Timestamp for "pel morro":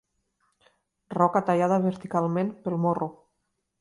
2.65-3.11